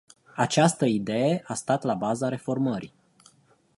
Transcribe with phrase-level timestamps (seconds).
[0.35, 2.93] Această idee a stat la baza reformării.